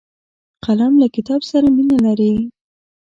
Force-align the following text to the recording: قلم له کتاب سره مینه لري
قلم 0.65 0.93
له 1.01 1.07
کتاب 1.15 1.41
سره 1.51 1.67
مینه 1.75 1.97
لري 2.05 2.33